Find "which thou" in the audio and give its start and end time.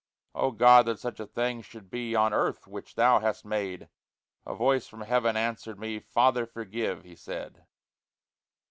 2.65-3.19